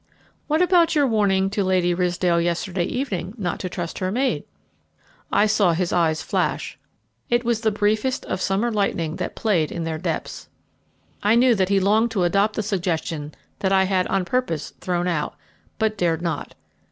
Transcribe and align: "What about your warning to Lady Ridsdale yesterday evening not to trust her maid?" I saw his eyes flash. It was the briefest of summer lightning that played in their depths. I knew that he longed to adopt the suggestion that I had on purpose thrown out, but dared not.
"What 0.47 0.63
about 0.63 0.95
your 0.95 1.05
warning 1.05 1.51
to 1.51 1.63
Lady 1.63 1.93
Ridsdale 1.93 2.41
yesterday 2.41 2.85
evening 2.85 3.35
not 3.37 3.59
to 3.59 3.69
trust 3.69 3.99
her 3.99 4.11
maid?" 4.11 4.45
I 5.31 5.45
saw 5.45 5.73
his 5.73 5.93
eyes 5.93 6.23
flash. 6.23 6.79
It 7.29 7.43
was 7.43 7.61
the 7.61 7.69
briefest 7.69 8.25
of 8.25 8.41
summer 8.41 8.71
lightning 8.71 9.17
that 9.17 9.35
played 9.35 9.71
in 9.71 9.83
their 9.83 9.99
depths. 9.99 10.49
I 11.21 11.35
knew 11.35 11.53
that 11.53 11.69
he 11.69 11.79
longed 11.79 12.09
to 12.17 12.23
adopt 12.23 12.55
the 12.55 12.63
suggestion 12.63 13.35
that 13.59 13.71
I 13.71 13.83
had 13.83 14.07
on 14.07 14.25
purpose 14.25 14.71
thrown 14.81 15.07
out, 15.07 15.35
but 15.77 15.99
dared 15.99 16.23
not. 16.23 16.55